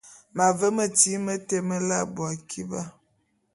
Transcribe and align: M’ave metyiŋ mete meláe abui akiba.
M’ave 0.35 0.67
metyiŋ 0.75 1.15
mete 1.25 1.57
meláe 1.67 2.03
abui 2.05 2.27
akiba. 2.31 2.81